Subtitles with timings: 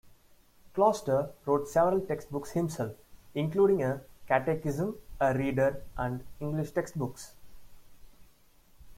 [0.73, 2.93] Kloster wrote several textbooks himself,
[3.35, 7.35] including a catechism, a reader and English textbooks.